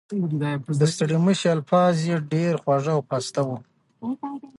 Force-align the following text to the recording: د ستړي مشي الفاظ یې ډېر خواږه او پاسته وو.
د 0.79 0.81
ستړي 0.93 1.17
مشي 1.25 1.47
الفاظ 1.57 1.95
یې 2.09 2.15
ډېر 2.33 2.53
خواږه 2.61 2.91
او 2.95 3.01
پاسته 3.09 3.39
وو. 3.47 3.57